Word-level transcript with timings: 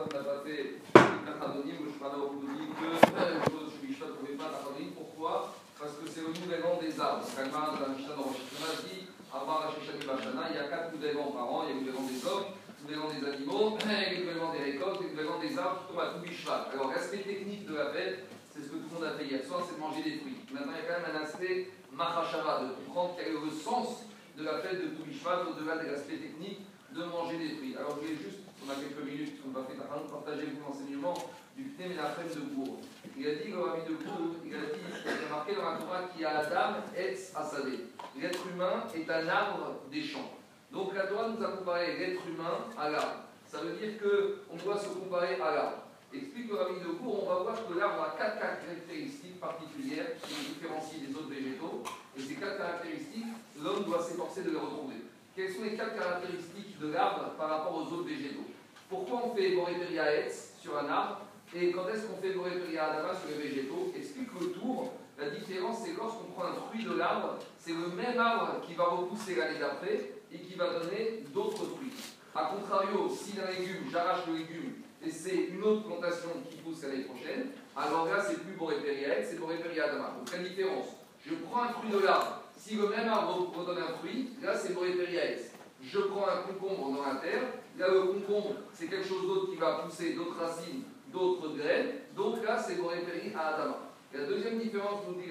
personne 0.00 0.22
n'a 0.22 0.32
pas 0.32 0.40
fait 0.44 0.80
Tachadonim, 0.92 1.84
le 1.84 1.92
Shulchan 1.92 2.32
dit 2.40 2.72
que 2.72 2.84
le 2.84 3.88
Mishnah 3.88 4.06
ne 4.06 4.12
pouvait 4.12 4.32
pas 4.32 4.48
Tachadonim. 4.48 4.92
Pourquoi? 4.96 5.52
Parce 5.78 5.92
que 5.92 6.08
c'est 6.08 6.22
le 6.22 6.32
nouvel 6.32 6.64
an 6.64 6.80
des 6.80 7.00
arbres. 7.00 7.26
Kalman, 7.36 7.76
dans 7.76 7.92
Mishnah 7.92 8.16
dans 8.16 8.22
Rosh 8.22 8.48
dit 8.88 9.06
Amar 9.32 9.68
Hasheshani 9.68 10.04
Bashana, 10.06 10.48
il 10.50 10.56
y 10.56 10.58
a 10.58 10.68
quatre 10.68 10.92
nouvelles 10.92 11.16
ans 11.16 11.32
par 11.32 11.52
an. 11.52 11.64
Il 11.68 11.68
y 11.68 11.72
a 11.72 11.74
le 11.74 11.80
nouvel 11.80 11.96
an 12.00 12.06
des 12.08 12.20
hommes, 12.24 12.48
le 12.80 12.96
nouvel 12.96 13.00
an 13.00 13.08
des 13.12 13.22
animaux, 13.28 13.76
le 13.76 14.20
nouvel 14.20 14.40
an 14.40 14.52
des 14.52 14.62
récoltes, 14.72 15.00
le 15.00 15.08
nouvel 15.10 15.28
an 15.28 15.38
des 15.40 15.58
arbres 15.58 15.82
tombent 15.88 16.00
à 16.00 16.08
tout 16.16 16.20
Bishvat. 16.24 16.68
Alors, 16.72 16.88
l'aspect 16.92 17.24
technique 17.24 17.66
de 17.66 17.74
la 17.76 17.92
fête, 17.92 18.24
c'est 18.52 18.62
ce 18.64 18.68
que 18.72 18.80
tout 18.80 18.88
le 18.88 18.94
monde 18.96 19.04
a 19.04 19.18
fait 19.18 19.26
hier 19.28 19.44
soir, 19.44 19.60
c'est 19.68 19.76
de 19.76 19.80
manger 19.80 20.02
des 20.02 20.16
fruits. 20.20 20.40
Maintenant, 20.52 20.72
il 20.72 20.80
y 20.80 20.84
a 20.84 20.86
quand 20.88 21.00
même 21.00 21.12
un 21.12 21.24
aspect 21.24 21.70
Mahashava, 21.92 22.64
de 22.64 22.84
comprendre 22.84 23.16
quel 23.18 23.28
est 23.28 23.36
le 23.36 23.52
sens 23.52 24.08
de 24.36 24.44
la 24.44 24.58
fête 24.64 24.80
de 24.80 24.96
Toubishvat 24.96 25.44
au-delà 25.44 25.76
de 25.76 25.92
l'aspect 25.92 26.16
technique 26.16 26.60
de 26.90 27.04
manger 27.04 27.38
des 27.38 27.56
fruits. 27.56 27.76
Alors, 27.76 27.98
je 28.00 28.08
vais 28.08 28.16
juste 28.16 28.49
on 28.64 28.70
a 28.70 28.74
quelques 28.74 29.04
minutes, 29.04 29.40
on 29.46 29.50
va 29.50 29.64
partager 29.64 30.46
vous 30.46 30.60
l'enseignement 30.66 31.14
du 31.56 31.64
Pné 31.64 31.88
Menachem 31.88 32.28
de 32.34 32.40
Bourg. 32.54 32.78
Il 33.16 33.26
a 33.26 33.34
dit, 33.34 33.48
le 33.50 33.60
Rabbi 33.60 33.82
de 33.88 33.94
Bourg, 33.96 34.36
il 34.44 34.54
a 34.54 34.58
dit, 34.58 34.80
il 35.04 35.26
a 35.26 35.28
marqué 35.28 35.54
dans 35.54 35.70
la 35.70 35.78
Torah 35.78 36.02
qu'il 36.12 36.22
y 36.22 36.24
a 36.24 36.38
Adam, 36.38 36.80
Etz, 36.96 37.32
Asadé. 37.34 37.86
L'être 38.20 38.46
humain 38.52 38.84
est 38.94 39.10
un 39.10 39.28
arbre 39.28 39.80
des 39.90 40.02
champs. 40.02 40.38
Donc 40.72 40.94
la 40.94 41.06
Torah 41.06 41.28
nous 41.28 41.44
a 41.44 41.50
comparé 41.52 41.98
l'être 41.98 42.22
humain 42.28 42.66
à 42.78 42.90
l'arbre. 42.90 43.24
Ça 43.46 43.58
veut 43.58 43.76
dire 43.76 43.98
qu'on 44.00 44.56
doit 44.56 44.78
se 44.78 44.88
comparer 44.88 45.34
à 45.40 45.54
l'arbre. 45.54 45.82
Explique 46.12 46.48
le 46.50 46.56
Rabbi 46.56 46.80
de 46.80 46.92
Bourg, 46.98 47.24
on 47.24 47.28
va 47.28 47.42
voir 47.42 47.68
que 47.68 47.78
l'arbre 47.78 48.02
a 48.02 48.16
quatre 48.18 48.40
caractéristiques 48.40 49.40
particulières 49.40 50.18
qui 50.22 50.34
le 50.34 50.54
différencient 50.54 51.00
des 51.06 51.14
autres 51.14 51.30
végétaux. 51.30 51.82
Et 52.16 52.20
ces 52.20 52.34
quatre 52.34 52.58
caractéristiques, 52.58 53.34
l'homme 53.62 53.84
doit 53.84 54.02
s'efforcer 54.02 54.42
de 54.42 54.50
les 54.50 54.58
retrouver. 54.58 54.96
Quelles 55.34 55.54
sont 55.54 55.62
les 55.62 55.76
quatre 55.76 55.94
caractéristiques 55.96 56.78
de 56.80 56.88
l'arbre 56.92 57.34
par 57.38 57.48
rapport 57.48 57.74
aux 57.74 57.92
autres 57.94 58.08
végétaux? 58.08 58.49
Pourquoi 58.90 59.22
on 59.24 59.36
fait 59.36 59.54
Boréperia 59.54 60.16
Etz 60.16 60.54
sur 60.60 60.76
un 60.76 60.88
arbre 60.88 61.20
et 61.54 61.70
quand 61.70 61.88
est-ce 61.88 62.06
qu'on 62.06 62.20
fait 62.20 62.32
Boréperia 62.32 62.90
Adama 62.90 63.14
sur 63.14 63.28
les 63.30 63.48
végétaux? 63.48 63.92
Explique 63.96 64.28
le 64.40 64.48
tour. 64.48 64.92
La 65.16 65.30
différence, 65.30 65.84
c'est 65.84 65.96
lorsqu'on 65.96 66.32
prend 66.32 66.46
un 66.46 66.54
fruit 66.54 66.82
de 66.82 66.94
l'arbre, 66.94 67.38
c'est 67.56 67.72
le 67.72 67.86
même 67.94 68.18
arbre 68.18 68.60
qui 68.66 68.74
va 68.74 68.84
repousser 68.86 69.36
l'année 69.36 69.60
d'après 69.60 70.10
et 70.32 70.38
qui 70.38 70.56
va 70.56 70.70
donner 70.80 71.22
d'autres 71.32 71.66
fruits. 71.66 71.92
A 72.34 72.46
contrario, 72.46 73.08
si 73.08 73.34
d'un 73.34 73.46
légume, 73.46 73.84
j'arrache 73.92 74.26
le 74.26 74.38
légume 74.38 74.72
et 75.06 75.10
c'est 75.10 75.36
une 75.36 75.62
autre 75.62 75.84
plantation 75.84 76.30
qui 76.50 76.56
pousse 76.56 76.82
l'année 76.82 77.04
prochaine, 77.04 77.46
alors 77.76 78.06
là, 78.06 78.24
c'est 78.26 78.42
plus 78.42 78.54
Boréperia 78.54 79.22
c'est 79.22 79.38
Boréperia 79.38 79.84
Adama. 79.84 80.14
Donc, 80.18 80.28
quelle 80.28 80.42
différence 80.42 80.86
Je 81.24 81.34
prends 81.34 81.62
un 81.62 81.68
fruit 81.68 81.90
de 81.90 81.98
l'arbre 81.98 82.42
si 82.56 82.74
le 82.74 82.88
même 82.88 83.08
arbre 83.08 83.52
redonne 83.56 83.78
un 83.78 83.98
fruit, 83.98 84.30
là 84.42 84.56
c'est 84.56 84.74
Boréteriaes. 84.74 85.52
Je 85.82 85.98
prends 85.98 86.26
un 86.28 86.42
concombre 86.42 86.96
dans 86.96 87.06
la 87.06 87.16
terre, 87.16 87.42
là 87.78 87.86
le 87.88 88.02
concombre 88.02 88.54
c'est 88.72 88.86
quelque 88.86 89.06
chose 89.08 89.26
d'autre 89.26 89.50
qui 89.50 89.56
va 89.56 89.78
pousser 89.78 90.12
d'autres 90.14 90.38
racines, 90.38 90.82
d'autres 91.12 91.56
graines, 91.56 91.92
donc 92.14 92.44
là 92.44 92.58
c'est 92.58 92.76
Boréteri 92.76 93.32
à 93.34 93.54
Adama. 93.54 93.78
La 94.12 94.24
deuxième 94.26 94.58
différence, 94.58 95.02
nous 95.08 95.14
dit 95.14 95.30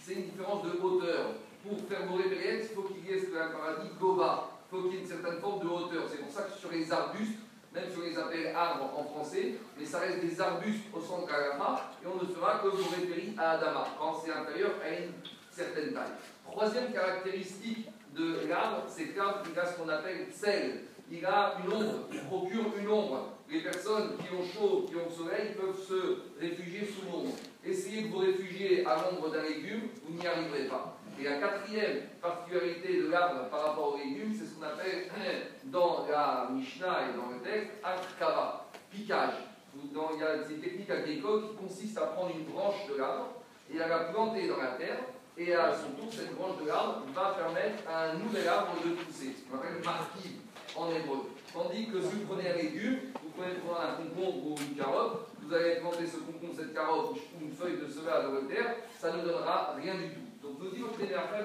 c'est 0.00 0.14
une 0.14 0.24
différence 0.30 0.62
de 0.64 0.80
hauteur. 0.80 1.34
Pour 1.62 1.80
faire 1.88 2.06
Boréteriaes, 2.06 2.62
il 2.62 2.74
faut 2.74 2.82
qu'il 2.82 3.04
y 3.04 3.12
ait 3.12 3.20
ce 3.20 3.26
qu'on 3.26 3.58
paradis 3.58 3.90
Goba, 4.00 4.50
il 4.70 4.76
faut 4.76 4.82
qu'il 4.84 4.94
y 4.94 4.96
ait 4.98 5.00
une 5.02 5.08
certaine 5.08 5.40
forme 5.40 5.60
de 5.60 5.68
hauteur. 5.68 6.04
C'est 6.08 6.18
pour 6.18 6.30
ça 6.30 6.42
que 6.42 6.52
sur 6.52 6.70
les 6.70 6.90
arbustes, 6.92 7.38
même 7.74 7.84
si 7.90 7.98
on 7.98 8.02
les 8.02 8.16
appelle 8.16 8.54
arbres 8.54 8.90
en 8.96 9.04
français, 9.04 9.54
mais 9.76 9.84
ça 9.84 9.98
reste 9.98 10.20
des 10.20 10.40
arbustes 10.40 10.84
au 10.94 11.00
centre 11.00 11.26
de 11.26 11.32
et 11.32 12.06
on 12.06 12.22
ne 12.22 12.32
fera 12.32 12.60
que 12.60 12.68
Boréteri 12.68 13.34
à 13.36 13.50
Adama, 13.50 13.84
quand 13.98 14.22
c'est 14.24 14.30
inférieur 14.30 14.70
à 14.82 14.90
une 14.90 15.12
certaine 15.50 15.92
taille. 15.92 16.12
Troisième 16.46 16.92
caractéristique 16.92 17.88
de 18.18 18.48
l'arbre, 18.48 18.84
c'est 18.88 19.04
que 19.04 19.18
l'arbre 19.18 19.42
a 19.56 19.66
ce 19.66 19.78
qu'on 19.78 19.88
appelle 19.88 20.26
sel. 20.32 20.84
Il 21.10 21.24
a 21.24 21.54
une 21.64 21.72
ombre, 21.72 22.08
il 22.12 22.20
procure 22.24 22.66
une 22.78 22.88
ombre. 22.88 23.32
Les 23.50 23.60
personnes 23.60 24.16
qui 24.18 24.34
ont 24.34 24.44
chaud, 24.44 24.84
qui 24.86 24.96
ont 24.96 25.06
le 25.08 25.14
soleil, 25.14 25.54
peuvent 25.54 25.78
se 25.78 26.18
réfugier 26.38 26.86
sous 26.86 27.10
l'ombre. 27.10 27.34
Essayez 27.64 28.02
de 28.02 28.08
vous 28.08 28.18
réfugier 28.18 28.84
à 28.84 28.96
l'ombre 28.96 29.30
d'un 29.30 29.42
légume, 29.42 29.88
vous 30.04 30.18
n'y 30.18 30.26
arriverez 30.26 30.66
pas. 30.68 30.98
Et 31.18 31.24
la 31.24 31.38
quatrième 31.38 32.02
particularité 32.20 33.02
de 33.02 33.08
l'arbre 33.08 33.48
par 33.48 33.68
rapport 33.68 33.94
aux 33.94 33.96
légumes, 33.96 34.34
c'est 34.38 34.46
ce 34.46 34.54
qu'on 34.54 34.66
appelle 34.66 35.08
dans 35.64 36.06
la 36.10 36.48
Mishnah 36.52 37.08
et 37.08 37.16
dans 37.16 37.30
le 37.30 37.40
texte, 37.42 37.72
arkava, 37.82 38.66
piquage. 38.90 39.34
il 39.74 40.20
y 40.20 40.22
a 40.22 40.36
des 40.44 40.54
techniques 40.56 40.90
agricoles 40.90 41.48
qui 41.48 41.56
consistent 41.56 41.98
à 41.98 42.06
prendre 42.06 42.32
une 42.36 42.44
branche 42.44 42.86
de 42.92 42.98
l'arbre 42.98 43.32
et 43.72 43.80
à 43.80 43.88
la 43.88 43.98
planter 44.10 44.46
dans 44.46 44.58
la 44.58 44.72
terre 44.72 44.98
et 45.38 45.54
à 45.54 45.72
son 45.72 45.94
tour, 45.94 46.10
cette 46.10 46.34
branche 46.34 46.58
de 46.60 46.66
l'arbre 46.66 47.04
va 47.14 47.36
permettre 47.38 47.86
à 47.88 48.10
un 48.10 48.14
nouvel 48.14 48.48
arbre 48.48 48.74
de 48.84 48.90
pousser, 48.90 49.36
ce 49.38 49.46
qu'on 49.46 49.58
appelle 49.58 49.80
marquis 49.84 50.42
en 50.74 50.90
hébreu. 50.90 51.30
Tandis 51.54 51.86
que 51.86 52.00
si 52.00 52.08
vous 52.08 52.26
prenez 52.26 52.50
un 52.50 52.56
légume, 52.56 52.98
vous 53.22 53.30
prenez 53.30 53.54
un 53.54 53.94
concombre 53.94 54.46
ou 54.46 54.54
une 54.58 54.76
carotte, 54.76 55.28
vous 55.40 55.54
allez 55.54 55.76
planter 55.76 56.06
ce 56.06 56.18
concombre, 56.18 56.54
cette 56.58 56.74
carotte 56.74 57.16
ou 57.16 57.44
une 57.44 57.52
feuille 57.52 57.78
de 57.78 57.86
cela 57.88 58.22
dans 58.22 58.34
la 58.34 58.42
terre, 58.52 58.74
ça 58.98 59.16
ne 59.16 59.22
donnera 59.22 59.76
rien 59.80 59.94
du 59.94 60.10
tout. 60.10 60.26
Donc 60.42 60.58
nous 60.60 60.70
dit 60.70 60.82
au 60.82 60.90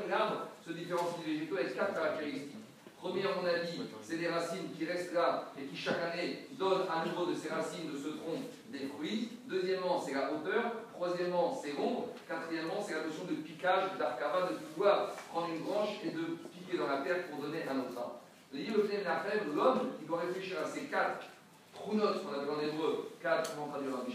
l'arbre 0.09 0.47
se 0.65 0.73
différencie 0.73 1.23
des 1.23 1.33
végétaux 1.33 1.57
avec 1.57 1.75
quatre 1.75 1.93
caractéristiques. 1.93 2.63
Première, 3.03 3.31
on 3.43 3.45
a 3.45 3.59
dit, 3.59 3.81
c'est 4.01 4.17
des 4.17 4.29
racines 4.29 4.71
qui 4.77 4.85
restent 4.85 5.13
là 5.13 5.51
et 5.59 5.65
qui 5.65 5.75
chaque 5.75 5.99
année 5.99 6.47
donnent 6.57 6.87
à 6.89 7.05
nouveau 7.05 7.25
de 7.25 7.35
ces 7.35 7.49
racines, 7.49 7.91
de 7.91 7.97
ce 7.97 8.15
tronc, 8.15 8.39
des 8.71 8.87
fruits. 8.87 9.29
Deuxièmement, 9.45 10.01
c'est 10.01 10.13
la 10.13 10.31
hauteur. 10.31 10.71
Troisièmement, 11.03 11.59
c'est 11.61 11.73
l'ombre. 11.73 12.07
Quatrièmement, 12.25 12.79
c'est 12.79 12.95
la 12.95 13.03
notion 13.03 13.25
de 13.25 13.35
piquage, 13.35 13.97
d'arcava, 13.99 14.47
de 14.47 14.55
pouvoir 14.55 15.11
prendre 15.27 15.49
une 15.49 15.59
branche 15.59 15.99
et 16.01 16.11
de 16.11 16.39
piquer 16.47 16.77
dans 16.77 16.87
la 16.87 17.01
terre 17.01 17.27
pour 17.27 17.43
donner 17.43 17.63
un 17.67 17.79
autre 17.79 17.97
arbre. 17.97 18.21
L'homme, 19.53 19.91
il 19.99 20.07
doit 20.07 20.21
réfléchir 20.21 20.59
à 20.63 20.65
ces 20.65 20.83
quatre 20.83 21.27
trounotes, 21.73 22.23
qu'on 22.23 22.31
appelle 22.31 22.49
en 22.49 22.61
hébreu, 22.61 23.11
quatre, 23.21 23.53
comment 23.53 23.67
traduire 23.67 23.95
un 23.95 24.05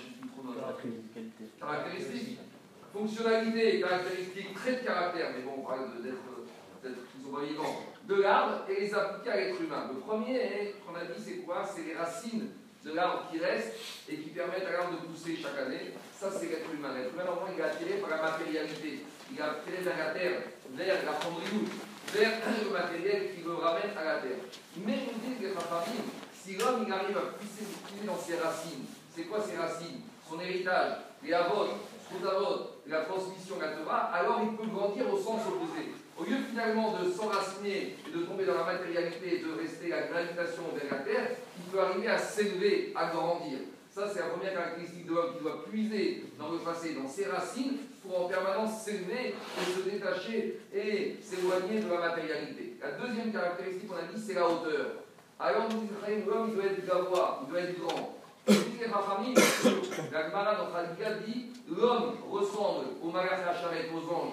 Caractéristiques. 1.60 2.38
Fonctionnalité, 2.91 3.81
caractéristiques, 3.81 4.55
traits 4.55 4.81
de 4.81 4.87
caractère, 4.87 5.32
mais 5.37 5.43
bon, 5.43 5.56
on 5.59 5.66
parle 5.66 6.03
d'être, 6.03 6.16
peut-être 6.81 7.12
qu'ils 7.12 7.22
sont 7.22 7.37
pas 7.37 7.44
vivants 7.44 7.82
de 8.09 8.15
l'arbre 8.15 8.65
et 8.66 8.81
les 8.81 8.94
appliquer 8.94 9.31
à 9.31 9.37
l'être 9.37 9.60
humain. 9.60 9.91
Le 9.93 10.00
premier, 10.00 10.75
qu'on 10.87 10.94
a 10.94 11.05
dit, 11.05 11.22
c'est 11.22 11.44
quoi? 11.44 11.62
C'est 11.66 11.82
les 11.82 11.94
racines 11.94 12.49
de 12.84 12.93
l'arbre 12.94 13.28
qui 13.31 13.39
restent 13.39 13.75
et 14.09 14.16
qui 14.16 14.31
permettent 14.31 14.66
à 14.66 14.72
l'arbre 14.72 15.00
de 15.00 15.06
pousser 15.06 15.37
chaque 15.41 15.59
année. 15.66 15.94
Ça, 16.19 16.31
c'est 16.31 16.47
l'être 16.47 16.72
humain. 16.72 16.94
L'être 16.94 17.12
humain, 17.12 17.25
normalement, 17.25 17.50
il 17.55 17.61
est 17.61 17.65
attiré 17.65 17.93
par 18.00 18.11
la 18.11 18.22
matérialité. 18.22 19.05
Il 19.31 19.39
est 19.39 19.43
attiré 19.43 19.83
vers 19.83 19.99
la 19.99 20.15
terre, 20.15 20.41
vers 20.71 21.05
la 21.05 21.12
fondriou, 21.12 21.67
vers 22.12 22.33
le 22.65 22.71
matériel 22.71 23.34
qui 23.34 23.43
le 23.43 23.55
ramène 23.55 23.97
à 23.97 24.05
la 24.05 24.15
terre. 24.21 24.41
Mais 24.77 24.99
nous 25.06 25.19
dit 25.19 25.41
que 25.41 25.49
famille, 25.55 26.06
si 26.33 26.56
l'homme 26.56 26.84
il 26.87 26.93
arrive 26.93 27.17
à 27.19 27.37
puiser 27.37 27.67
dans 28.06 28.19
ses 28.19 28.37
racines, 28.37 28.87
c'est 29.15 29.25
quoi 29.25 29.41
ses 29.43 29.56
racines? 29.56 30.00
Son 30.28 30.41
héritage, 30.41 30.99
les 31.22 31.33
avots, 31.33 31.69
son 32.09 32.27
avot, 32.27 32.71
la 32.87 33.03
transmission, 33.03 33.56
la 33.61 33.94
alors 33.94 34.41
il 34.44 34.56
peut 34.56 34.71
grandir 34.71 35.12
au 35.12 35.19
sens 35.19 35.41
opposé. 35.47 35.93
Au 36.19 36.25
lieu 36.25 36.37
finalement 36.51 36.99
de 36.99 37.11
s'enraciner 37.12 37.95
et 38.06 38.11
de 38.12 38.25
tomber 38.25 38.45
dans 38.45 38.56
la 38.56 38.65
matérialité 38.65 39.37
et 39.37 39.39
de 39.39 39.53
rester 39.56 39.89
la 39.89 40.03
gravitation 40.09 40.65
vers 40.75 40.99
la 40.99 41.05
terre, 41.05 41.29
il 41.56 41.71
peut 41.71 41.81
arriver 41.81 42.09
à 42.09 42.19
s'élever, 42.19 42.93
à 42.97 43.06
grandir. 43.06 43.59
Ça, 43.95 44.09
c'est 44.12 44.21
la 44.21 44.27
première 44.27 44.53
caractéristique 44.53 45.06
de 45.06 45.15
l'homme 45.15 45.37
qui 45.37 45.43
doit 45.43 45.65
puiser 45.65 46.25
dans 46.39 46.51
le 46.51 46.59
passé, 46.59 46.95
dans 46.95 47.09
ses 47.09 47.27
racines, 47.27 47.79
pour 48.03 48.25
en 48.25 48.29
permanence 48.29 48.83
s'élever 48.83 49.34
et 49.34 49.73
se 49.77 49.89
détacher 49.89 50.61
et 50.75 51.17
s'éloigner 51.23 51.81
de 51.81 51.89
la 51.89 52.01
matérialité. 52.01 52.77
La 52.81 52.93
deuxième 52.93 53.33
caractéristique 53.33 53.89
qu'on 53.89 53.97
a 53.97 54.12
dit, 54.12 54.21
c'est 54.21 54.35
la 54.35 54.49
hauteur. 54.49 54.87
Alors, 55.39 55.69
nous 55.71 55.83
disons, 55.83 56.27
l'homme, 56.27 56.55
doit 56.55 56.65
être 56.65 56.85
gavois, 56.85 57.43
il 57.45 57.50
doit 57.50 57.61
être 57.61 57.79
grand. 57.79 58.19
La 60.11 60.27
Gemara 60.27 60.55
dans 60.55 61.27
dit 61.27 61.47
l'homme 61.69 62.15
ressemble 62.31 62.87
au 63.03 63.11
Malach 63.11 63.41
aux 63.93 64.15
anges, 64.15 64.33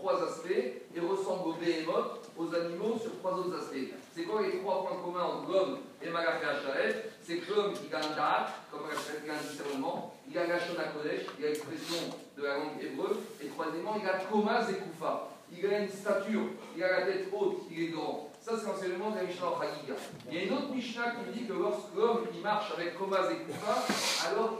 trois 0.00 0.22
aspects 0.22 0.48
et 0.48 1.00
ressemble 1.00 1.48
aux 1.48 1.54
béhémotes, 1.54 2.30
aux 2.36 2.54
animaux, 2.54 2.98
sur 3.00 3.18
trois 3.18 3.32
autres 3.34 3.56
aspects. 3.56 3.94
C'est 4.16 4.22
quoi 4.24 4.42
les 4.42 4.58
trois 4.58 4.82
points 4.82 4.98
communs 5.04 5.24
entre 5.24 5.52
l'homme 5.52 5.78
et 6.02 6.08
Malach 6.08 6.40
et 6.42 6.94
C'est 7.22 7.36
que 7.36 7.52
l'homme, 7.52 7.72
il 7.86 7.94
a 7.94 7.98
un 7.98 8.16
da'at, 8.16 8.46
comme 8.70 8.80
il 8.90 9.30
a 9.30 9.34
un 9.34 9.42
discernement, 9.42 10.14
il 10.28 10.38
a 10.38 10.46
la 10.46 10.58
Shona 10.58 10.84
Kodesh, 10.84 11.26
il 11.38 11.44
a 11.44 11.48
l'expression 11.48 12.16
de 12.36 12.42
la 12.42 12.56
langue 12.56 12.82
hébreu, 12.82 13.20
et 13.42 13.46
troisièmement, 13.48 13.96
il 14.00 14.08
a 14.08 14.18
Koma 14.30 14.60
et 14.70 14.74
Koufa. 14.74 15.28
Il 15.52 15.66
a 15.66 15.80
une 15.80 15.88
stature, 15.90 16.42
il 16.76 16.82
a 16.82 17.00
la 17.00 17.06
tête 17.06 17.26
haute, 17.32 17.62
il 17.70 17.82
est 17.82 17.88
grand. 17.88 18.30
Ça, 18.40 18.52
c'est 18.56 18.66
l'enseignement 18.66 19.10
de 19.10 19.16
la 19.16 19.24
Mishnah 19.24 19.48
Chagiga. 19.60 19.94
Il 20.30 20.34
y 20.34 20.38
a 20.38 20.42
une 20.44 20.52
autre 20.54 20.72
Mishnah 20.72 21.10
qui 21.10 21.40
dit 21.40 21.46
que 21.46 21.52
lorsque 21.52 21.94
l'homme 21.94 22.24
marche 22.42 22.72
avec 22.74 22.96
Komaz 22.96 23.30
et 23.30 23.44
Koufa, 23.44 24.30
alors 24.30 24.56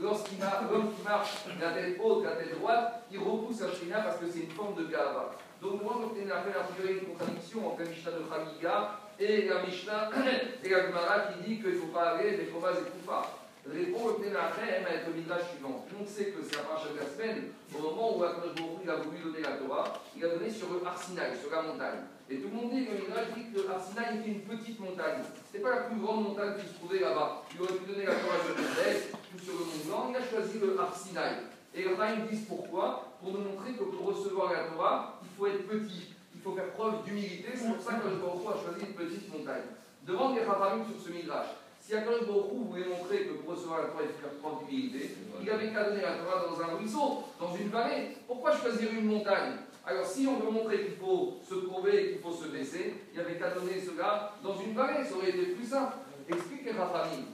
Lorsqu'il 0.00 0.38
l'homme 0.40 0.94
qui 0.94 1.02
marche 1.02 1.44
la 1.60 1.70
tête 1.72 1.98
haute, 2.02 2.24
la 2.24 2.32
tête 2.32 2.58
droite, 2.58 3.02
il 3.10 3.18
repousse 3.18 3.60
la 3.60 3.68
Shekhinah 3.68 4.00
parce 4.00 4.16
que 4.16 4.26
c'est 4.32 4.40
une 4.40 4.50
forme 4.50 4.74
de 4.74 4.84
Gava. 4.90 5.30
Donc, 5.60 5.82
moi, 5.82 6.00
tenais 6.14 6.32
à 6.32 6.42
faire 6.42 6.60
a 6.60 6.64
priori 6.64 6.98
une 6.98 7.06
contradiction 7.06 7.68
entre 7.68 7.82
la 7.82 7.88
Mishnah 7.88 8.10
de 8.10 8.24
Chagiga 8.28 8.98
et 9.20 9.48
la 9.48 9.62
Mishnah 9.62 10.10
et 10.64 10.68
la 10.68 10.86
Gemara 10.86 11.20
qui 11.20 11.48
dit 11.48 11.60
qu'il 11.60 11.74
ne 11.74 11.78
faut 11.78 11.86
pas 11.86 12.16
aller 12.16 12.30
avec 12.30 12.52
Komaz 12.52 12.78
et 12.78 12.90
Koufa. 12.90 13.41
Répond 13.62 14.08
le 14.08 14.24
Ténachem 14.24 14.82
avec 14.82 15.06
le 15.06 15.14
midrash 15.14 15.54
suivant. 15.54 15.86
On 15.94 16.04
sait 16.04 16.34
que 16.34 16.42
c'est 16.42 16.56
la 16.56 16.66
paracha 16.66 16.90
de 16.90 16.98
la 16.98 17.06
semaine, 17.06 17.54
au 17.70 17.78
moment 17.78 18.18
où 18.18 18.24
Akadosh 18.24 18.58
il 18.82 18.90
a 18.90 18.96
voulu 18.96 19.18
donner 19.22 19.40
la 19.40 19.54
Torah, 19.54 20.02
il 20.16 20.24
a 20.24 20.28
donné 20.34 20.50
sur 20.50 20.66
le 20.74 20.84
Arsinaï, 20.84 21.38
sur 21.38 21.50
la 21.54 21.62
montagne. 21.62 22.02
Et 22.28 22.38
tout 22.38 22.48
le 22.50 22.56
monde 22.56 22.70
dit, 22.74 22.90
le 22.90 22.98
dit 22.98 23.54
que 23.54 23.70
Arsinaï 23.70 24.18
était 24.18 24.34
une 24.34 24.40
petite 24.42 24.80
montagne. 24.80 25.22
Ce 25.52 25.58
pas 25.58 25.70
la 25.70 25.82
plus 25.82 26.00
grande 26.00 26.24
montagne 26.24 26.58
qui 26.58 26.66
se 26.66 26.74
trouvait 26.74 26.98
là-bas. 26.98 27.44
Il 27.54 27.62
aurait 27.62 27.74
pu 27.74 27.86
donner 27.86 28.06
la 28.06 28.18
Torah 28.18 28.42
sur 28.42 28.56
le 28.56 28.66
ou 28.66 29.38
sur 29.38 29.54
le 29.54 29.64
Mont 29.64 29.84
Blanc. 29.86 30.06
Il 30.10 30.16
a 30.16 30.26
choisi 30.26 30.58
le 30.58 30.80
Arsinaï. 30.80 31.46
Et 31.74 31.84
les 31.84 31.88
me 31.88 32.28
disent 32.28 32.46
pourquoi? 32.48 33.14
Pour 33.20 33.32
nous 33.32 33.46
montrer 33.46 33.72
que 33.74 33.84
pour 33.84 34.06
recevoir 34.06 34.52
la 34.52 34.64
Torah, 34.64 35.20
il 35.22 35.28
faut 35.38 35.46
être 35.46 35.68
petit. 35.68 36.10
Il 36.34 36.40
faut 36.42 36.56
faire 36.56 36.70
preuve 36.72 37.04
d'humilité. 37.04 37.50
C'est 37.54 37.72
pour 37.72 37.80
ça 37.80 37.94
que 37.94 38.08
le 38.08 38.16
a 38.16 38.58
choisi 38.58 38.86
une 38.90 38.94
petite 38.94 39.32
montagne. 39.32 39.70
Demande 40.04 40.34
les 40.34 40.44
Chachamim 40.44 40.84
sur 40.84 40.98
ce 40.98 41.12
Midrash. 41.12 41.61
Si 41.82 41.96
Akadosh 41.96 42.28
Baruch 42.28 42.68
voulait 42.70 42.86
montrer 42.86 43.26
que 43.26 43.32
pour 43.32 43.56
recevoir 43.56 43.80
la 43.82 43.88
Torah, 43.88 44.02
il 44.04 44.40
faut 44.40 44.64
d'humilité, 44.64 45.16
il 45.42 45.50
avait 45.50 45.72
qu'à 45.72 45.90
donner 45.90 46.02
la 46.02 46.12
Torah 46.12 46.46
dans 46.48 46.62
un 46.62 46.76
ruisseau, 46.76 47.24
dans 47.40 47.56
une 47.56 47.70
vallée. 47.70 48.16
Pourquoi 48.28 48.56
choisir 48.56 48.92
une 48.92 49.06
montagne? 49.06 49.56
Alors, 49.84 50.06
si 50.06 50.28
on 50.28 50.38
veut 50.38 50.52
montrer 50.52 50.84
qu'il 50.84 50.94
faut 50.94 51.40
se 51.42 51.56
prouver, 51.56 52.12
qu'il 52.12 52.20
faut 52.20 52.30
se 52.30 52.46
baisser, 52.46 52.94
il 53.12 53.18
avait 53.18 53.36
qu'à 53.36 53.50
donner 53.50 53.80
cela 53.80 54.32
dans 54.44 54.56
une 54.60 54.74
vallée, 54.74 55.04
ça 55.04 55.16
aurait 55.16 55.30
été 55.30 55.46
plus 55.46 55.66
simple. 55.66 55.96
Explique 56.28 56.72
famille 56.72 57.24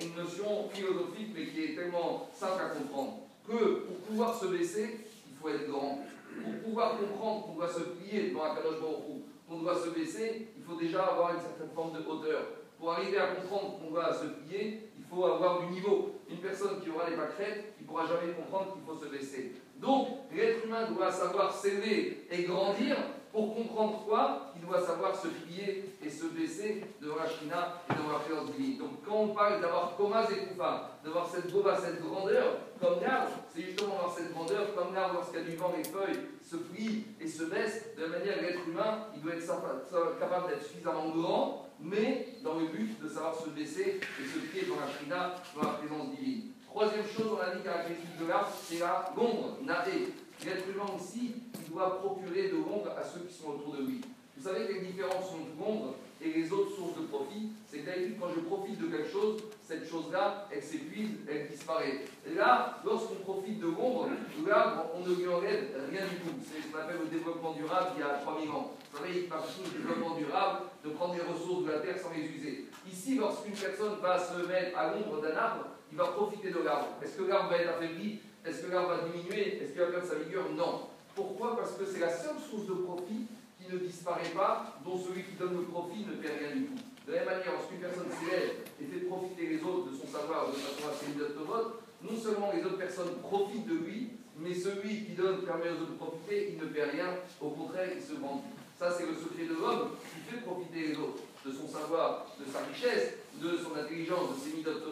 une 0.00 0.14
notion 0.14 0.70
philosophique, 0.72 1.28
mais 1.34 1.46
qui 1.48 1.64
est 1.64 1.74
tellement 1.74 2.30
simple 2.32 2.62
à 2.64 2.68
comprendre, 2.70 3.18
que 3.46 3.84
pour 3.84 3.96
pouvoir 4.08 4.34
se 4.34 4.46
baisser, 4.46 5.00
il 5.30 5.36
faut 5.36 5.50
être 5.50 5.68
grand. 5.68 5.98
Pour 6.42 6.70
pouvoir 6.70 6.98
comprendre 6.98 7.46
qu'on 7.46 7.54
doit 7.56 7.68
se 7.68 7.80
plier 7.80 8.30
devant 8.30 8.44
un 8.44 8.54
Kadosh 8.54 8.80
Baruch 8.80 9.22
qu'on 9.46 9.58
doit 9.58 9.78
se 9.78 9.90
baisser, 9.90 10.48
il 10.56 10.64
faut 10.64 10.76
déjà 10.76 11.04
avoir 11.04 11.34
une 11.34 11.40
certaine 11.40 11.70
forme 11.74 11.92
de 11.92 12.08
hauteur. 12.08 12.40
Pour 12.78 12.92
arriver 12.92 13.18
à 13.18 13.28
comprendre 13.28 13.78
qu'on 13.78 13.90
doit 13.90 14.14
se 14.14 14.26
plier, 14.26 14.90
il 14.96 15.04
faut 15.04 15.24
avoir 15.24 15.60
du 15.60 15.74
niveau. 15.74 16.14
Une 16.30 16.38
personne 16.38 16.80
qui 16.80 16.90
aura 16.90 17.08
les 17.10 17.16
pâquerettes, 17.16 17.74
il 17.80 17.82
ne 17.84 17.88
pourra 17.88 18.06
jamais 18.06 18.32
comprendre 18.32 18.72
qu'il 18.72 18.82
faut 18.82 18.96
se 18.96 19.10
baisser. 19.10 19.52
Donc, 19.76 20.08
l'être 20.32 20.64
humain 20.64 20.90
doit 20.90 21.10
savoir 21.10 21.52
s'élever 21.52 22.26
et 22.30 22.42
grandir 22.44 22.96
pour 23.32 23.54
comprendre 23.54 24.04
quoi 24.06 24.52
Il 24.56 24.66
doit 24.66 24.80
savoir 24.80 25.14
se 25.14 25.28
plier 25.28 25.84
et 26.04 26.10
se 26.10 26.26
baisser 26.26 26.84
devant 27.00 27.16
la 27.16 27.28
China 27.28 27.74
et 27.90 27.94
devant 27.94 28.18
présence 28.18 28.56
divine. 28.56 28.78
Donc, 28.78 29.04
quand 29.06 29.16
on 29.16 29.28
parle 29.28 29.60
d'avoir 29.60 29.96
Thomas 29.96 30.26
et 30.30 30.46
Koufa, 30.46 30.98
d'avoir 31.04 31.28
cette 31.28 31.52
boba, 31.52 31.76
cette 31.76 32.02
grandeur, 32.02 32.58
comme 32.80 33.00
l'arbre, 33.00 33.32
c'est 33.54 33.62
justement 33.62 33.94
avoir 33.94 34.14
cette 34.16 34.32
grandeur, 34.32 34.74
comme 34.74 34.94
l'arbre, 34.94 35.14
lorsqu'il 35.14 35.40
y 35.40 35.42
a 35.42 35.44
du 35.44 35.56
vent, 35.56 35.72
les 35.76 35.84
feuilles 35.84 36.20
se 36.42 36.56
plient 36.56 37.04
et 37.20 37.28
se 37.28 37.44
baissent. 37.44 37.84
De 37.96 38.02
la 38.02 38.08
manière, 38.08 38.40
l'être 38.40 38.66
humain, 38.68 39.06
il 39.14 39.22
doit 39.22 39.34
être 39.34 40.18
capable 40.18 40.48
d'être 40.48 40.62
suffisamment 40.64 41.08
grand, 41.10 41.67
mais 41.80 42.28
dans 42.42 42.58
le 42.58 42.66
but 42.66 43.00
de 43.02 43.08
savoir 43.08 43.34
se 43.34 43.50
baisser 43.50 44.00
et 44.00 44.24
se 44.24 44.38
plier 44.38 44.64
devant 44.64 44.80
la 44.80 45.40
devant 45.54 45.72
la 45.72 45.78
présence 45.78 46.16
divine. 46.16 46.52
Troisième 46.66 47.06
chose, 47.06 47.36
on 47.36 47.40
a 47.40 47.54
dit 47.54 47.62
caractéristique 47.62 48.18
de 48.20 48.26
l'arbre, 48.26 48.52
c'est 48.64 48.78
la 48.78 49.12
l'ombre, 49.16 49.58
naé. 49.62 50.08
L'être 50.44 50.68
humain 50.68 50.86
aussi, 50.94 51.34
il 51.54 51.72
doit 51.72 51.98
procurer 51.98 52.48
de 52.48 52.56
l'ombre 52.56 52.92
à 52.96 53.02
ceux 53.02 53.20
qui 53.20 53.34
sont 53.34 53.48
autour 53.48 53.76
de 53.76 53.82
lui. 53.84 54.00
Vous 54.36 54.44
savez 54.44 54.66
que 54.66 54.72
les 54.74 54.80
différences 54.80 55.32
entre 55.32 55.58
l'ombre 55.58 55.94
et 56.20 56.32
les 56.32 56.52
autres 56.52 56.74
sources 56.74 56.96
de 56.96 57.06
profit, 57.06 57.50
c'est 57.66 57.78
que 57.78 58.20
quand 58.20 58.28
je 58.34 58.40
profite 58.40 58.78
de 58.80 58.86
quelque 58.86 59.10
chose, 59.10 59.42
cette 59.62 59.88
chose-là, 59.88 60.48
elle 60.50 60.62
s'épuise, 60.62 61.10
elle 61.28 61.48
disparaît. 61.48 62.04
Et 62.26 62.34
là, 62.34 62.80
lorsqu'on 62.84 63.16
profite 63.16 63.60
de 63.60 63.66
l'ombre, 63.66 64.08
l'arbre, 64.46 64.86
on 64.94 65.08
ne 65.08 65.14
lui 65.14 65.28
enlève 65.28 65.68
rien 65.90 66.02
du 66.06 66.16
tout. 66.16 66.34
C'est 66.42 66.62
ce 66.62 66.72
qu'on 66.72 66.78
appelle 66.80 66.98
le 67.00 67.06
développement 67.06 67.52
durable 67.52 67.90
il 67.96 68.00
y 68.00 68.02
a 68.02 68.18
3000 68.18 68.50
ans. 68.50 68.72
Vous 68.92 68.98
savez, 68.98 69.20
il 69.20 69.28
parle 69.28 69.44
du 69.46 69.78
développement 69.78 70.16
durable, 70.16 70.58
de 70.84 70.90
prendre 70.90 71.14
les 71.14 71.22
ressources 71.22 71.64
de 71.64 71.70
la 71.70 71.78
terre 71.78 71.98
sans 71.98 72.10
les 72.10 72.24
user. 72.24 72.66
Ici, 72.90 73.16
lorsqu'une 73.16 73.54
personne 73.54 74.00
va 74.02 74.18
se 74.18 74.46
mettre 74.46 74.76
à 74.76 74.92
l'ombre 74.92 75.20
d'un 75.22 75.36
arbre, 75.36 75.66
il 75.92 75.98
va 75.98 76.06
profiter 76.08 76.50
de 76.50 76.60
l'arbre. 76.60 76.88
Est-ce 77.02 77.16
que 77.16 77.24
l'arbre 77.24 77.50
va 77.50 77.58
être 77.58 77.76
affaibli? 77.76 78.18
Est-ce 78.44 78.62
que 78.62 78.70
l'arbre 78.72 78.88
va 78.88 79.08
diminuer? 79.08 79.62
Est-ce 79.62 79.72
qu'il 79.72 79.80
va 79.80 79.86
perdre 79.86 80.08
sa 80.08 80.16
vigueur 80.16 80.44
Non. 80.56 80.88
Pourquoi? 81.14 81.56
Parce 81.56 81.72
que 81.72 81.84
c'est 81.84 82.00
la 82.00 82.10
seule 82.10 82.38
source 82.38 82.66
de 82.66 82.74
profit 82.74 83.26
ne 83.72 83.78
disparaît 83.78 84.32
pas, 84.34 84.80
dont 84.84 84.98
celui 84.98 85.24
qui 85.24 85.34
donne 85.38 85.56
le 85.56 85.62
profit 85.62 86.04
ne 86.06 86.14
perd 86.16 86.38
rien 86.38 86.56
du 86.56 86.66
tout. 86.66 86.80
De 87.06 87.12
la 87.12 87.24
même 87.24 87.28
manière, 87.36 87.52
lorsqu'une 87.52 87.80
personne 87.80 88.08
s'élève 88.12 88.68
et 88.80 88.84
fait 88.84 89.06
profiter 89.06 89.46
les 89.46 89.62
autres 89.62 89.90
de 89.90 89.96
son 89.96 90.06
savoir 90.06 90.48
de 90.48 90.52
façon 90.52 90.88
assez 90.88 91.12
vote, 91.16 91.80
non 92.02 92.16
seulement 92.16 92.52
les 92.52 92.64
autres 92.64 92.78
personnes 92.78 93.16
profitent 93.22 93.66
de 93.66 93.74
lui, 93.74 94.10
mais 94.36 94.54
celui 94.54 95.04
qui 95.04 95.12
donne 95.12 95.42
permet 95.42 95.70
aux 95.70 95.82
autres 95.82 95.92
de 95.92 95.98
profiter, 95.98 96.52
il 96.52 96.58
ne 96.58 96.70
perd 96.70 96.90
rien, 96.90 97.10
au 97.40 97.50
contraire, 97.50 97.88
il 97.94 98.02
se 98.02 98.14
vend. 98.20 98.44
Ça, 98.78 98.92
c'est 98.92 99.06
le 99.06 99.14
secret 99.14 99.44
de 99.44 99.54
l'homme 99.54 99.96
qui 100.12 100.30
fait 100.30 100.42
profiter 100.42 100.88
les 100.88 100.96
autres 100.96 101.22
de 101.44 101.50
son 101.50 101.66
savoir, 101.66 102.26
de 102.38 102.44
sa 102.50 102.60
richesse, 102.60 103.14
de 103.40 103.56
son 103.56 103.74
intelligence, 103.74 104.36
de 104.36 104.38
ses 104.38 104.56
midotes 104.56 104.82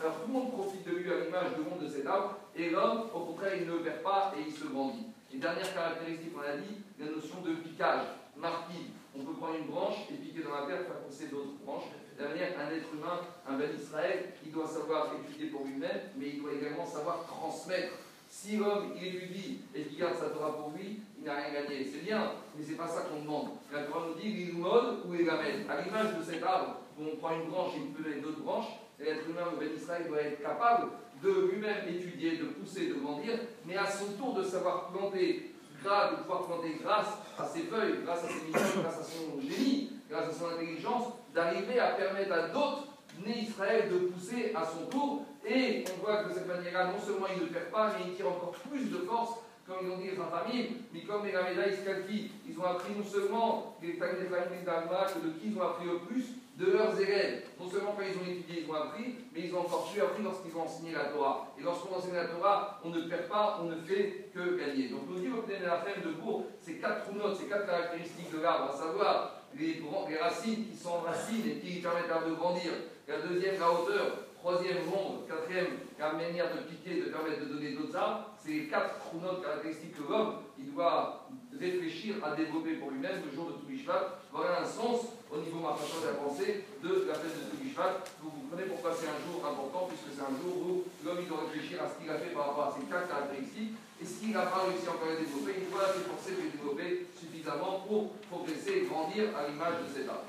alors 0.00 0.20
tout 0.20 0.26
le 0.28 0.32
monde 0.32 0.52
profite 0.52 0.86
de 0.86 0.92
lui 0.92 1.10
à 1.10 1.24
l'image 1.24 1.54
du 1.56 1.68
monde 1.68 1.82
de 1.82 1.88
cet 1.88 2.06
arbre, 2.06 2.36
et 2.54 2.70
l'homme, 2.70 3.04
au 3.14 3.20
contraire, 3.20 3.52
il 3.60 3.66
ne 3.66 3.78
perd 3.78 4.02
pas 4.02 4.32
et 4.36 4.42
il 4.46 4.54
se 4.54 4.64
grandit. 4.64 5.06
Dernière 5.46 5.74
caractéristique, 5.74 6.32
on 6.34 6.42
a 6.42 6.56
dit, 6.56 6.82
la 6.98 7.06
notion 7.06 7.38
de 7.46 7.54
piquage, 7.62 8.02
marquis. 8.36 8.90
On 9.14 9.22
peut 9.22 9.34
prendre 9.34 9.54
une 9.54 9.70
branche 9.70 10.10
et 10.10 10.14
piquer 10.14 10.42
dans 10.42 10.50
la 10.50 10.66
terre, 10.66 10.82
faire 10.90 10.98
pousser 11.06 11.28
d'autres 11.28 11.54
branches. 11.64 11.86
De 12.18 12.24
la 12.24 12.30
manière, 12.30 12.50
un 12.58 12.74
être 12.74 12.90
humain, 12.92 13.20
un 13.48 13.56
bel 13.56 13.70
Israël, 13.78 14.34
il 14.44 14.50
doit 14.50 14.66
savoir 14.66 15.14
étudier 15.14 15.50
pour 15.50 15.62
lui-même, 15.62 16.10
mais 16.16 16.30
il 16.34 16.42
doit 16.42 16.50
également 16.52 16.84
savoir 16.84 17.24
transmettre. 17.28 17.94
Si 18.28 18.56
l'homme 18.56 18.90
il 19.00 19.06
étudie 19.06 19.60
et 19.72 19.84
qu'il 19.84 19.96
garde 20.00 20.18
sa 20.18 20.30
Torah 20.30 20.56
pour 20.56 20.72
lui, 20.76 20.98
il 21.16 21.24
n'a 21.24 21.36
rien 21.36 21.62
gagné. 21.62 21.84
C'est 21.84 22.02
bien, 22.02 22.32
mais 22.58 22.64
c'est 22.66 22.74
pas 22.74 22.88
ça 22.88 23.02
qu'on 23.02 23.20
demande. 23.20 23.50
La 23.72 23.84
Torah 23.84 24.04
nous 24.08 24.20
dit 24.20 24.32
l'ilmod 24.32 25.06
ou 25.06 25.12
l'égamène. 25.12 25.70
À 25.70 25.80
l'image 25.80 26.18
de 26.18 26.24
cet 26.24 26.42
arbre, 26.42 26.80
où 26.98 27.04
on 27.06 27.16
prend 27.18 27.36
une 27.36 27.50
branche 27.50 27.74
et 27.76 27.82
il 27.86 27.92
peut 27.92 28.02
donner 28.02 28.20
d'autres 28.20 28.42
branches, 28.42 28.82
l'être 28.98 29.28
humain, 29.30 29.46
le 29.52 29.64
Ben 29.64 29.76
Israël, 29.76 30.08
doit 30.08 30.22
être 30.22 30.42
capable 30.42 30.90
de 31.22 31.50
lui-même 31.50 31.88
étudier, 31.88 32.38
de 32.38 32.44
pousser, 32.44 32.88
de 32.88 32.94
grandir, 32.94 33.38
mais 33.64 33.76
à 33.76 33.86
son 33.86 34.12
tour 34.12 34.34
de 34.34 34.44
savoir 34.44 34.88
planter, 34.88 35.52
de 35.82 36.16
pouvoir 36.22 36.46
planter 36.46 36.78
grâce 36.82 37.08
à 37.38 37.46
ses 37.46 37.62
feuilles, 37.62 38.00
grâce 38.04 38.24
à 38.24 38.28
ses 38.28 38.46
missions, 38.46 38.82
grâce 38.82 39.00
à 39.00 39.04
son 39.04 39.40
génie, 39.40 39.92
grâce 40.10 40.28
à 40.28 40.32
son 40.32 40.48
intelligence, 40.48 41.12
d'arriver 41.34 41.78
à 41.78 41.88
permettre 41.88 42.32
à 42.32 42.48
d'autres 42.48 42.88
nés 43.24 43.42
Israël 43.42 43.88
de 43.90 43.98
pousser 44.08 44.52
à 44.54 44.64
son 44.64 44.86
tour. 44.86 45.24
Et 45.48 45.84
on 45.94 46.04
voit 46.04 46.24
que 46.24 46.30
de 46.30 46.34
cette 46.34 46.48
manière-là, 46.48 46.92
non 46.92 47.00
seulement 47.04 47.26
il 47.34 47.44
ne 47.44 47.48
perd 47.48 47.70
pas, 47.70 47.92
mais 47.96 48.06
il 48.08 48.14
tire 48.14 48.28
encore 48.28 48.52
plus 48.68 48.90
de 48.90 48.98
force 48.98 49.38
comme 49.66 49.76
ils 49.82 49.90
ont 49.90 49.98
dit 49.98 50.10
les 50.10 50.16
familles, 50.16 50.70
mais 50.94 51.00
comme 51.00 51.26
les 51.26 51.36
Ramédaïs 51.36 51.78
Iskalki, 51.78 52.30
ils 52.48 52.58
ont 52.58 52.64
appris 52.64 52.92
non 52.96 53.04
seulement 53.04 53.76
les 53.82 53.94
familles 53.94 54.22
des 54.22 54.30
de 54.30 55.30
qui 55.40 55.50
ils 55.50 55.58
ont 55.58 55.62
appris 55.62 55.86
le 55.86 55.98
plus, 55.98 56.24
de 56.56 56.72
leurs 56.72 56.98
élèves. 56.98 57.42
Non 57.60 57.68
seulement 57.68 57.94
quand 57.96 58.02
ils 58.02 58.16
ont 58.16 58.24
étudié, 58.24 58.64
ils 58.64 58.70
ont 58.70 58.74
appris, 58.74 59.14
mais 59.34 59.40
ils 59.42 59.54
ont 59.54 59.60
encore 59.60 59.90
plus 59.90 60.00
appris 60.00 60.22
lorsqu'ils 60.22 60.56
ont 60.56 60.62
enseigné 60.62 60.92
la 60.92 61.04
Torah. 61.04 61.52
Et 61.58 61.62
lorsqu'on 61.62 61.94
enseigne 61.94 62.14
la 62.14 62.26
Torah, 62.26 62.80
on 62.84 62.90
ne 62.90 63.02
perd 63.02 63.28
pas, 63.28 63.60
on 63.60 63.66
ne 63.66 63.76
fait 63.76 64.30
que 64.34 64.56
gagner. 64.56 64.88
Donc 64.88 65.02
nous 65.08 65.18
dit 65.18 65.28
la 65.62 65.78
femme 65.78 66.02
de 66.04 66.10
Bourg, 66.12 66.46
ces 66.62 66.76
quatre 66.76 67.12
notes, 67.12 67.36
ces 67.36 67.46
quatre 67.46 67.66
caractéristiques 67.66 68.32
de 68.32 68.40
l'arbre, 68.40 68.72
à 68.72 68.76
savoir 68.76 69.42
les, 69.58 69.82
les, 70.08 70.16
racines 70.18 70.66
qui 70.70 70.76
sont 70.76 71.00
racines 71.00 71.46
et 71.46 71.58
qui 71.60 71.80
permettent 71.80 72.28
de 72.28 72.34
grandir. 72.34 72.72
La 73.08 73.18
deuxième, 73.18 73.60
la 73.60 73.70
hauteur. 73.70 74.18
Troisième, 74.34 74.84
l'ombre. 74.86 75.26
Quatrième, 75.28 75.78
la 75.98 76.12
manière 76.12 76.50
de 76.54 76.58
piquer, 76.66 77.02
de 77.02 77.10
permettre 77.10 77.40
de 77.40 77.54
donner 77.54 77.72
d'autres 77.72 77.96
arbres. 77.96 78.30
C'est 78.42 78.50
les 78.50 78.66
quatre 78.66 79.14
notes 79.14 79.42
caractéristiques 79.42 79.96
que 79.96 80.10
l'homme, 80.10 80.42
il 80.58 80.72
doit 80.72 81.26
réfléchir 81.58 82.16
à 82.24 82.34
développer 82.34 82.74
pour 82.74 82.90
lui-même 82.90 83.22
le 83.24 83.34
jour 83.34 83.46
de 83.46 83.52
Toubishvat. 83.54 84.18
Voilà 84.32 84.62
un 84.62 84.66
sens 84.66 85.06
au 85.30 85.38
niveau 85.38 85.60
marchand 85.60 86.02
de 86.02 86.06
la 86.06 86.14
pensée 86.14 86.64
de 86.82 87.06
la 87.06 87.14
fête 87.14 87.34
de 87.34 87.56
Toubishvat. 87.56 88.04
Vous 88.22 88.30
comprenez 88.30 88.68
pourquoi 88.68 88.90
c'est 88.92 89.06
un 89.06 89.18
jour 89.22 89.46
important, 89.46 89.88
puisque 89.88 90.14
c'est 90.14 90.22
un 90.22 90.34
jour 90.42 90.54
où 90.66 90.75
l'homme 91.06 91.22
il 91.22 91.28
doit 91.28 91.46
réfléchir 91.46 91.78
à 91.78 91.86
ce 91.86 92.02
qu'il 92.02 92.10
a 92.10 92.18
fait 92.18 92.34
par 92.34 92.50
rapport 92.50 92.66
à 92.66 92.74
ces 92.74 92.84
quatre 92.90 93.06
caractéristiques. 93.06 93.78
Et 94.02 94.04
s'il 94.04 94.32
n'a 94.34 94.44
pas 94.50 94.66
réussi 94.66 94.88
encore 94.90 95.08
à 95.08 95.16
développer, 95.16 95.54
il 95.62 95.70
doit 95.70 95.88
s'efforcer 95.94 96.34
de 96.36 96.42
les 96.42 96.52
développer 96.52 97.06
suffisamment 97.14 97.86
pour 97.86 98.12
progresser 98.28 98.82
et 98.82 98.86
grandir 98.90 99.30
à 99.38 99.48
l'image 99.48 99.86
de 99.86 99.88
cet 99.88 100.10
art. 100.10 100.26